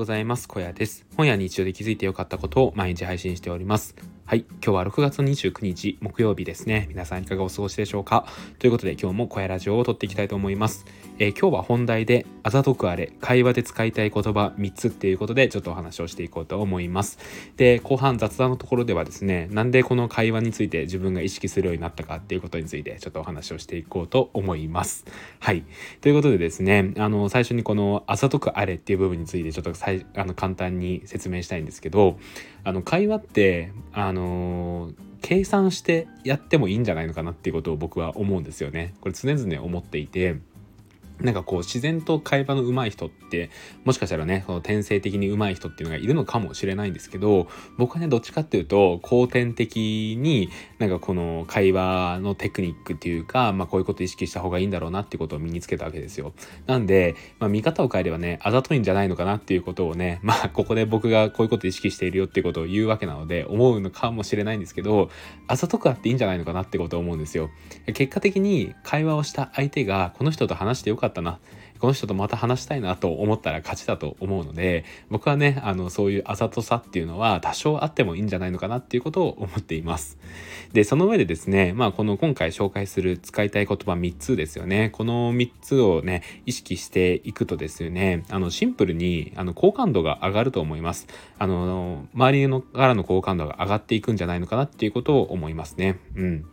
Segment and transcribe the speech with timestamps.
[0.00, 0.48] ございます。
[0.48, 1.04] 小屋です。
[1.14, 3.94] 本や日常で気づいてよかったことを毎日配信しております。
[4.24, 4.46] はい。
[4.48, 6.86] 今日は6月29日木曜日ですね。
[6.88, 8.26] 皆さんいかがお過ごしでしょうか？
[8.60, 10.86] ということで今日も小屋ラジオを撮っていきたいと思います。
[11.18, 17.18] えー、今日は本題であざとくあれ、会話で使いたい言葉3つっていうことでちょっとお話をしていこうと思います。
[17.56, 25.04] で、後半雑談のところではですね、なんでこの会話について自分が意識するようになったかっていうことについてちょっとお話をしていこうと思います。
[25.40, 25.64] はい。
[26.00, 32.18] ということでですね、あの、最初にこのあざとくあれっていう部分についてちょっといあの簡単に説明したいんですけど、
[32.64, 38.94] あの会話ってあの計算してやってもいいんじゃないのかなっていうことを僕は思うんですよね。
[39.00, 40.36] これ常々思っていて
[41.22, 43.50] なんかこう自然と会話の上手い人って
[43.84, 56.32] もしかしたらねその天性的に上手い人っていうのがいるのかもしれないんですけど僕はねどっちかっていうと後天的になんかこの会話のテクニックっていうか、まあ、こういうこと意識した方がいいんだろうなっていうことを身につけたわけですよ。
[56.66, 65.10] なんで、まあ、見方を変えればねあざといんじゃないのかなっていうことをね まあここで僕がこういうこと意識しているよっていうことを言うわけなので思うのかもしれないんですけど
[65.46, 67.50] あざとくあっていいんじゃないのかなってことを思うんですよ。
[67.86, 71.38] 結果的に会話をした相手がこの人と話してよかったったな。
[71.80, 80.18] この人とまた話したいなと思ったら勝ちだと思うので僕はねあのそういうあざとさっていうのは多少あってもいいんじゃないのかなっていうことを思っています。
[80.74, 84.90] でその上でですねまあこの今回紹介する使いたい言葉3つですよね。
[84.90, 91.06] この3つをね意識していくとですよねあのシンプルにあの好感度が上がると思います。
[91.38, 95.98] あの周りのからの好感度が上がっていくんじゃないのかなっていうことを思いますね。
[96.14, 96.44] うん。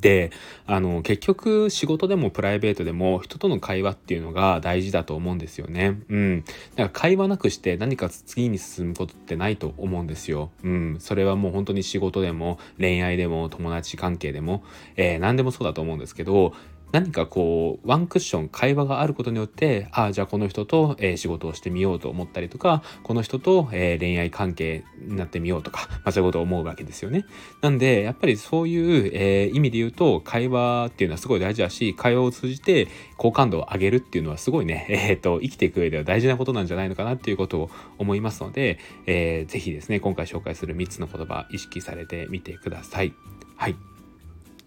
[0.00, 0.30] で
[0.66, 6.00] あの結局仕事でもプライベートでも人との会話っていうのが大事だと思うんですよね。
[6.08, 6.44] うん。
[6.44, 10.50] だから会話なくして何か次に進むことってないと思うんですよ。
[10.62, 10.96] うん。
[11.00, 14.62] それはもう本当に仕事でも恋愛でも友達関係でも、
[14.96, 16.52] えー、何でもそうだと思うんですけど
[16.92, 27.24] 何かこうワンクッション会話があることによってああじゃあこの人と、えー、仕事をしてみようと思ったりとかこの人と、えー、恋愛関係になってみようとか、まあ、そういうことを思うわけですよね。
[27.60, 43.12] なんでやっぱりそういう、えー、意味で言うと会話っていうのはすごい大事だし会話を通じて好感度を上げるっていうのはすごいね、 えーと、生きていく上では大事なことなんじゃないのかなっていうことを思いますので、えー、ぜひですね今回紹介する3つの言葉意識されてみてください。
[43.56, 43.97] はい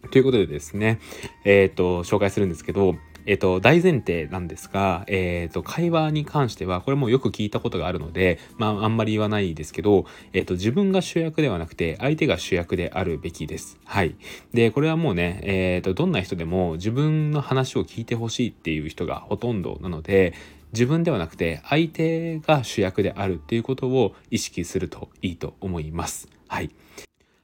[0.09, 0.99] ということでですね、
[1.45, 2.95] えっ、ー、と、紹介するんですけど、
[3.25, 13.79] えっ、ー、と、大前提なんですが、えっ、ー、と、会話に関しては、これもよく聞いたことがあるので、まあ、あんまり言わないですけど、えっ、と、自分が主役ではなくて、相手が主役であるべきです。
[13.85, 14.15] はい。
[14.53, 20.33] で、これはもうね、えっ、と、どんな人でも自分の話を聞いてほしいっていう人がほとんどなので、
[20.73, 26.29] 自分ではなくて相手が主役であるっていうことを意識するといいと思います。
[26.47, 26.71] はい。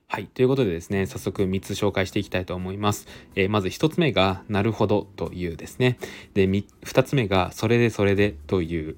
[0.10, 0.28] はい。
[0.28, 3.08] ということでですね、早速3つ紹介していきたいと思います。
[3.36, 5.98] えー、まず1つ目が、なるほどというですね。
[6.34, 8.96] で、2つ目が、それでそれでという。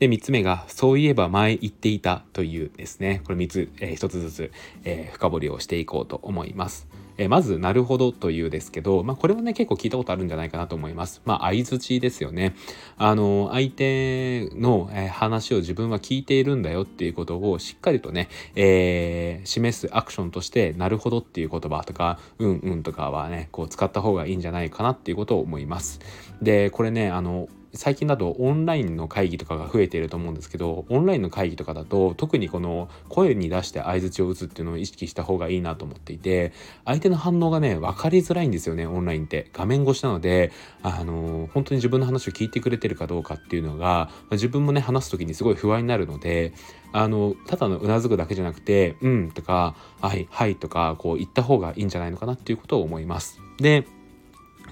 [0.00, 3.22] で、3つ目が、そういえば前言っていたというですね。
[3.24, 4.52] これ3つ、えー、1つずつ、
[4.84, 6.89] えー、深掘りをしていこうと思います。
[7.20, 11.20] えまず、なるほどというですけど、まあ、これはね、結構聞いたことあるんじゃないかなと思います。
[11.26, 12.54] まあ、相づちですよね。
[12.96, 26.00] あの、相手の、え話を自分は聞いているんだよっていうことをしっかりとね、えー、示すアクションとして、なるほどっていう言葉とか、うんうんとかはね、こう使った方がいいんじゃないかなっていうことを思います。
[26.40, 36.52] で、これね、あの、最近だとオンラインの会議とかが増えていると思うんですけどオンラインの会議とかだと特にこの声に出して相づちを打つっていうのを意識した方がいいなと思っていて
[36.84, 40.50] 相手の反応がね分かりづらいんですよねオンラインって画面越しなので
[40.82, 46.52] あの本当に自分の話を聞いてくれてるかどうかっていうのが自分もね話す時にすごい不安になるので
[46.92, 53.40] あのただのうなずくだけじゃなくて「うん」とか「はい」「はい」とかこう言った方がいいんじゃないのかなっていうことを思います。
[53.58, 53.86] で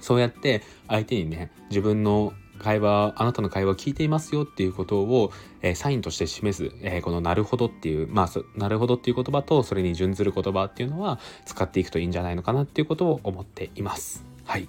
[0.01, 5.31] そうやって相手にね自分の会話あなたの会話を聞いていますよっていうことを、
[5.61, 14.25] えー、サインとして示す、えー、この「なるほど」っていうまあ「なるほど」っていう言葉とそれに準ずる言葉っていうのは使っていくといいんじゃないのかなっていうことを思っています。
[14.45, 14.67] はい。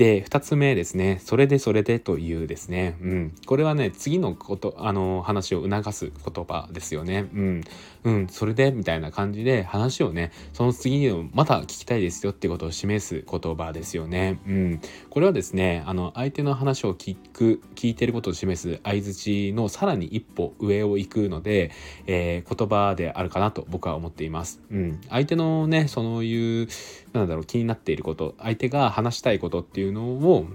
[0.00, 1.20] で、2つ目ですね。
[1.22, 2.96] それでそれでというですね。
[3.02, 3.34] うん。
[3.44, 7.28] これはね、次のこと、あの、話を促す言葉ですよね。
[7.34, 7.60] うん。
[8.04, 14.40] うん、それでみたいな感じで話をね、その次のまた聞きたいですよってことを示す言葉ですよね。
[14.46, 14.80] うん。
[15.10, 21.72] これはですね、あの、相手の話を聞く、聞いてることを示す相づちのさらに一歩上を行くので、
[22.06, 24.62] えー、言葉であるかなと僕は思っています。
[24.70, 25.00] うん。
[25.10, 26.68] 相手のね、そういう、
[27.12, 30.46] なんだろう、気になっていること、相手が話したいことっていうのを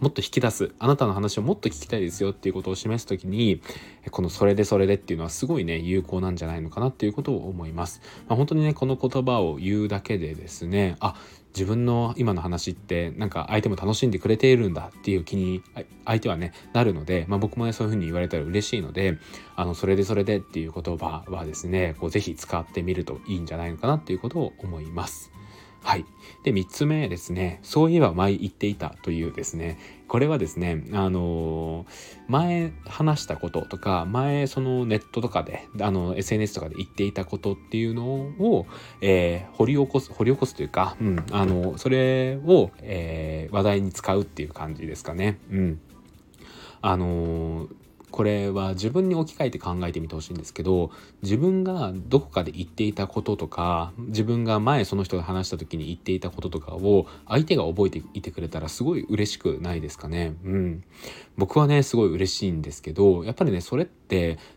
[0.00, 3.60] もっと引き出すあなたの話をもっと聞きたいですよっていうことを示す時に
[4.10, 11.14] この「それでそれで」っていうのはすごいね有効なんじゃないのかなっていうことを思います、まあ、本当にねこの言葉を言うだけでですねあ
[11.54, 15.62] 自分の今の話ってなんか相手も楽しんでくれているんだっていう気に
[16.06, 19.18] 相手はねなるので、まあ、僕もねそういうふうに言われたら嬉しいので
[19.54, 25.31] あのそれでそれでっていう言葉はですねこうぜひ使ってみるといいんじゃないのかなっていうことを思います。
[25.82, 26.04] はい。
[26.44, 27.58] で、3つ目ですね。
[27.62, 29.78] そういえば前言っていたというですね。
[30.08, 31.86] これはですね、あの
[32.28, 38.66] 前話したこととか、前そのネットとかで、あの SNS とかで言っていたことっていうのを、
[39.00, 45.38] えー、掘り起こす、掘り起こすというか、うん、あの、それを、えー、話題に使うっていう感じですかね。
[45.50, 45.80] うん。
[46.82, 47.68] あの
[48.12, 50.90] これは自分に置き換えて考えてみてほしいんですけど
[51.22, 60.34] 自分がどこかで言っていたこととか自分が前その人が話した時に言っていたこととかを相手が覚えていてくれたらすごい嬉しくないですかね。
[60.44, 60.84] うん。
[61.38, 64.01] 僕はねすごい嬉しいんですけどやっぱりねそれって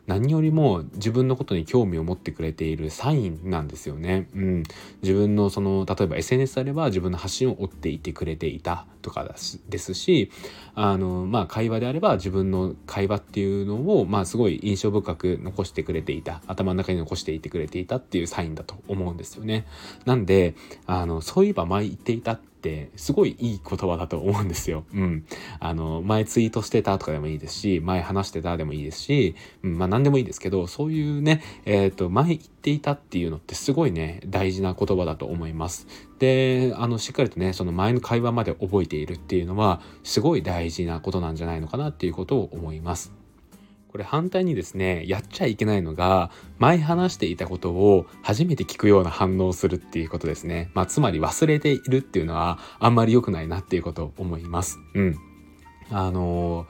[0.06, 4.28] 何よりも自分のことに興味を持ってくれているサインなんですよね。
[4.36, 4.64] うん。
[5.02, 9.36] 自分のその例えば SNS であれば自分の発信を追っていてくれていたとか
[9.70, 10.32] ですし
[10.74, 19.66] あのまあ会話であれば自分の会話っていういうのを、まあ、すごい印象深く残してくれていた頭の中に残していてくれていたっていうサインだと思うんですよね。
[20.06, 20.56] なんで
[20.86, 24.86] あのそういえば前言っていたってすごいいい言葉だと思うんですよ。
[24.92, 25.26] うん。
[25.60, 35.88] あの前ツイートしてたとかでもいいですし前話してたでもいいですし、うん、まあ何でもいいですけどそういうねえっ、ー、と前言っていたっていうのってすごいね大事な言葉だと思います。
[36.18, 43.25] であのしっかりとねその前の会話まで覚えているっていうのはすごい大事なことなんじゃないのかなっていうことを思います。
[43.96, 50.70] これ反対にですねやっちゃいけないのが前話していたことを初めて聞くような反応をするっていうことですね。
[50.74, 54.80] まあつまり忘れているっていうのはあんまり良くないなっていうことを思います。
[54.96, 55.16] うん。
[55.92, 56.68] あの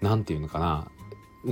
[0.00, 0.88] なんていうのかな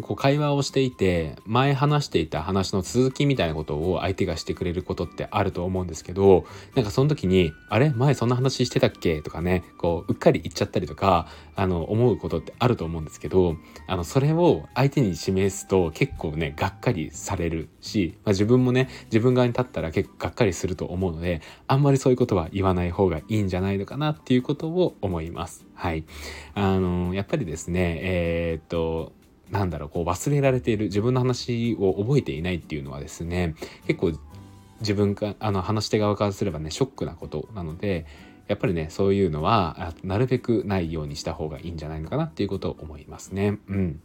[0.02, 6.44] こう会話をしていて前話していた話の続きみたいなことを相手がしてくれることってあると思うんですけど
[6.76, 7.90] なんかその時に「あれ？
[7.90, 11.26] 前そんな話してたっけ?」とかねこううっかり言っちゃったりとか
[11.56, 13.56] あの思うことってあると思うんですけど
[13.86, 25.66] あのそれを相手に示すと結構ねがっかりされるし、まあ、自分もね自分側に立ったら結構がっかりすると思うのであんまりそういうことは言わない方がいいんじゃないのかなっていうことを思います。
[25.74, 26.04] はい。
[26.54, 29.12] あのやっぱりですねえー、っと
[29.50, 33.54] なんだろうこう忘れられている自分の話を覚えていないっていうのはですね
[33.86, 34.12] 結構
[34.80, 38.06] 自分かあの話し手側からすればねショックなことなので
[38.48, 43.58] やっぱりねそういうのはなるべくないようにした方がいいんじゃないのかなっていうことを思いますね。
[43.68, 44.00] うん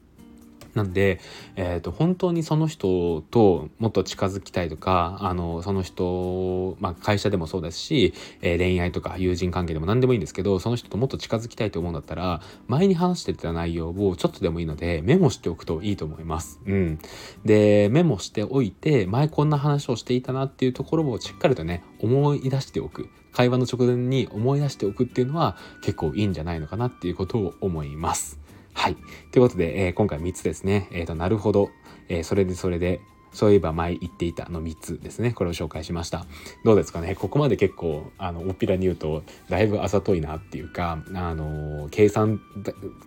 [0.75, 1.19] なんで、
[1.55, 16.59] えーと、本当にその人ともっと近づきたいとかあのその人、まあ、会社でもそうですし、えー、恋愛とか友人関係でも何でもいいんですけどその人ともっと近づきたいと思うんだったら前に話してた内容をちょっとでもいいのでメモしておくといいと思います。
[16.65, 16.99] うん、
[17.45, 28.44] でメモしておいて前こんな話をしていたなっていうところをしっかりとね思い出しておく会話の直前に思い出しておくっていうのは結構いいんじゃないのかなっていうことを思います。
[28.75, 28.97] はい。
[29.31, 30.89] ということで、えー、今回3つですね。
[30.91, 31.71] えっ、ー、と、なるほど。
[32.09, 32.99] えー、それでそれで、
[33.35, 35.33] そういえば前言っていたの3つですね。
[35.33, 36.25] これを紹介しました。
[36.63, 42.39] どうですかねここまで結構、あの、おっぴらに言うと、だいぶあざといなっていうか、あの、計算、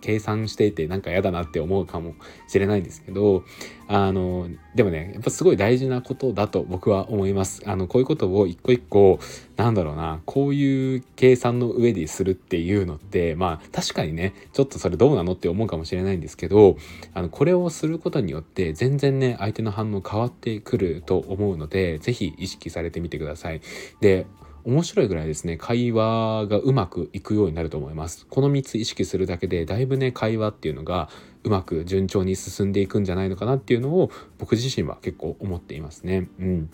[0.01, 2.13] 計算していてなんか嫌だなって思うかも
[2.47, 3.43] しれないんですけど、
[3.87, 7.63] あの、でもね、やっぱすごい大事なことだと僕は思います。
[7.65, 9.19] あの、こういうことを一個一個、
[9.57, 16.77] なんだろうな、こういう計算の上でするっていうのって、まあ、確かにね、ちょっとそれどうなのって思うかもしれないんですけど、
[17.15, 23.61] あの、これをすることによって、全然ね、相手の反応変わわってくると思うので、是非意識されてみてください。
[24.01, 24.25] で、
[24.63, 31.09] 面白いぐらいですね会話がうまくいくようになると思いますこの3つ意識するだけでだいぶね会話っていうのが
[31.43, 36.27] うまく順調に進んでいくんじゃないのかなっていうのを僕自身は結構思っていますね。
[36.39, 36.69] うん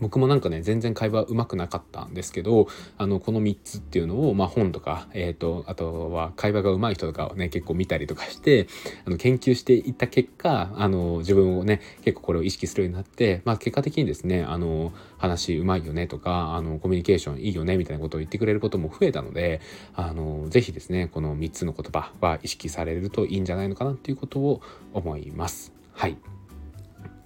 [0.00, 8.66] 僕もなんかね全然会話うまくなかったんですけどあのこの3つっていうのを、まあ、本とか、えーと、あとは会話がうまい人とかをね結構見たりとかして
[9.04, 19.60] あの研究していった結果あの自分をね結構これを意識するようになって、まあ、結果的にですねあの話うまいよねとかあのコミュニケーションいいよねみたいなことを言ってくれることも増えたので
[19.94, 24.60] あのぜひですねこの3つの言葉は意識されるといいんじゃないのかなっていうことを
[24.92, 25.72] 思います。
[25.92, 26.35] はい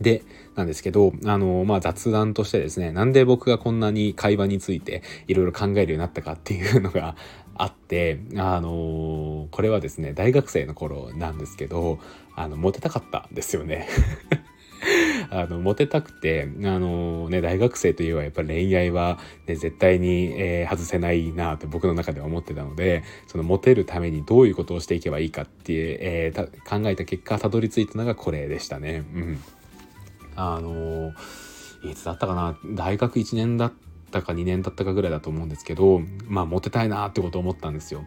[0.01, 0.23] で、
[0.55, 7.17] なんですけど、あの、まあ、雑談としてですね、なんで僕がこんなに会話についていろいろ考えるようになったかっていうのが
[7.55, 11.99] あって、あのこれはですね、大学生の頃なんですけど、
[12.35, 13.87] あの、モテたかったんですよね。
[15.29, 29.05] あの、モテたくて、あのね、大学生といえばやっぱり恋愛は、ね、絶対に、えー、外せないなって僕の中では思ってたので、そのモテるためにどういうことをしていけばいいかっていう、えー、考えた結果、たどり着いたのがこれでしたね。
[29.15, 29.39] うん。
[30.37, 31.13] あの
[31.83, 32.57] いつだったかな？
[32.75, 33.73] 大学1年だっ
[34.11, 38.05] たか2年だったかぐらいだと思うんですけどまあモテたいなってことを思ったんですよ。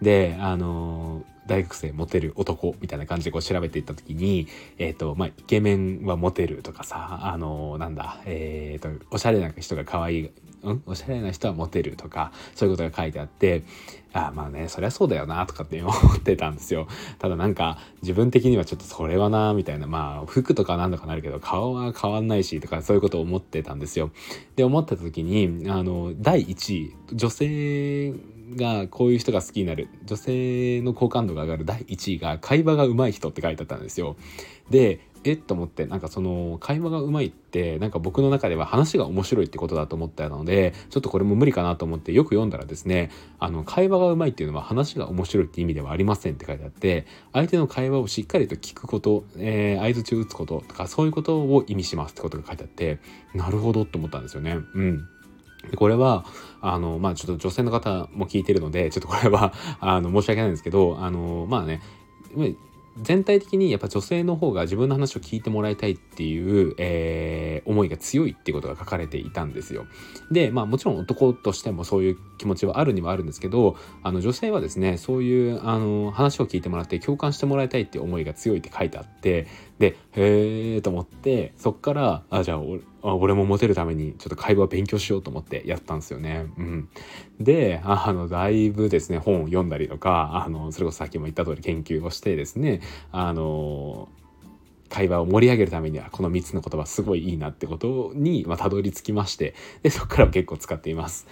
[0.00, 4.46] であの大学生モテる男みたいな感じでこう調べていった時に、
[4.78, 10.30] えっ、ー、とまあ、イケメンはモテるとかさあのなんだえっ、ー、とおしゃれな人が可愛い
[10.62, 10.82] うん？
[10.86, 13.64] おしゃれな人はモテるとかそういうことが書いてあって
[14.12, 16.86] あまあねそりゃそうだよなとかって思ってたんですよ。
[17.18, 24.12] ただなんか自分的にはちょっとそれはなみたいなまあ服とか何とかなるけど顔は変わんないしとかそういうことを思ってたんですよ。
[24.54, 28.14] で思った時にあの第1位女性
[28.56, 29.88] がこういう人が好きになる。
[30.04, 31.64] 女性の好感度が上がる。
[31.64, 34.16] 第1位が会話が上手い人って書いてあったんですよ。
[34.70, 35.36] でえっ？
[35.36, 52.98] と思ってなんかその会話がうまいってなんか僕の中では話が面白いってことだと思ったのでちょっとこれも無理かなと思ってよく読んだらですねあの会話がうまいっていうのは話が面白いって意味ではありませんって書いてあって相手の会話をしっかりと聞くこと、えー、相づちを打つこととかそういうことを意味しますってことが書いてあって
[53.34, 54.56] なるほどって思ったんですよね。
[54.74, 55.08] うん。
[55.76, 56.24] これは、
[56.60, 61.80] あの、まあちょっと女性の方も聞いてるので、ちょっとこれは、あの、申し訳ないんですけど、あの、まあね、
[62.98, 69.86] 全体的にやっぱ女性の方が自分の話を聞いてもらいたいっていう、えー、思いが強いっていうことが書かれていたんですよ。
[70.30, 79.46] でまあもちろん男としてもそういう気持ちはあるにはあるんですけどあの女性はですねそういうあの話を聞いてもらって共感してもらいたいっていう思いが強いって書いてあって
[79.78, 82.60] でへえと思ってそっからあじゃあ
[83.02, 86.46] 俺もモテるためにちょっと会話勉強しようと思ってやったんですよね。
[86.58, 86.88] うん、
[87.40, 92.79] であのだいぶですね本を読んだりとかあのそれこそさっきも言った通り研究をしてですね
[93.12, 94.08] あの
[94.88, 101.26] 会話を盛り上げるためにはこの3つの言葉すごいいいなってことに、まあ、たどり着きましてでそこから結構使っています。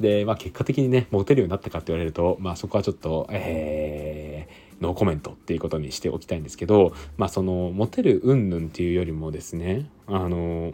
[0.00, 10.72] で、まあ、結果的にねモテるようになったかって言われると、まあ、そこはちょっとえーノーコメントっていうことにしておきたいんですけど、まあそのモテる云々っていうよりもですね、あの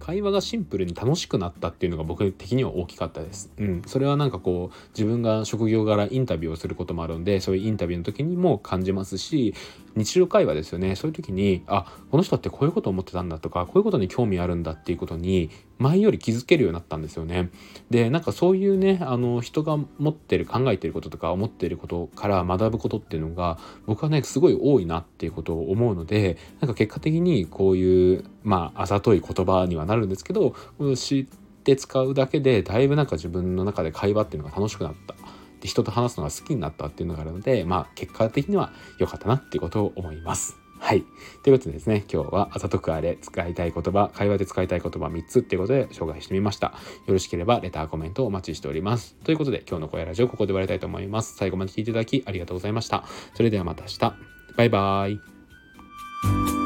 [0.00, 3.52] 会話がシンプルに楽しくなったっていうのが僕的には大きかったです。
[3.58, 9.54] うん、それはなんかこう自分が職業柄インタビューをすることもあるんでそういうインタビューの時にも感じますし
[9.96, 17.48] 日常会話ですよねそういう時にあこの人ってこういうこと思ってたんだとかこういうことに興味あるんだっていうことに前より気づけるようになったんですよね。
[17.88, 30.54] でなんかそういうねあの人が持ってる考えてることとか思ってることから学ぶことっていうのが僕はねすごい多いなっていうことを思うのでなんか結果的にこういうまああざとい言葉にはなるんですけど
[30.96, 31.24] 知っ
[31.62, 35.14] て使うだけでだいぶなんか自分の中で会話っていうのが楽しくなった。
[35.60, 40.56] で人と話すのが好きになったっていうのがあるのでまあ結果的には良かったなっていうことを思います。
[40.80, 41.04] はい。
[41.42, 46.68] ということでですね、今日はあざとくあれ使いたい言葉、会話で使いたい言葉3つっていうことで紹介してみました。
[47.06, 49.14] よろしければレター、コメントお待ちしております。
[49.22, 51.36] ということで今日の声ラジオここで終わりたいと思います。
[51.36, 53.04] 最後まで聞いていただきありがとうございました。
[53.34, 54.14] それではまた明日。
[54.56, 55.10] バイバー
[56.56, 56.59] イ。